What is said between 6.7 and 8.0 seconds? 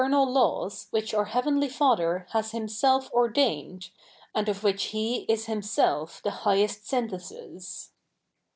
synthesis.